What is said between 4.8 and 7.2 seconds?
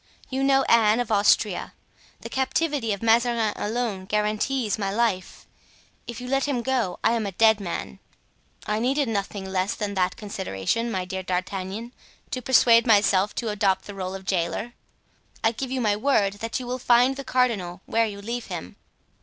life; if you let him go I